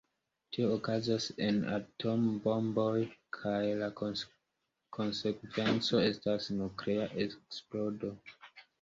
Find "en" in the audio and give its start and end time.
1.47-1.59